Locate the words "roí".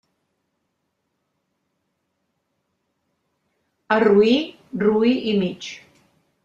4.07-4.35, 4.87-5.17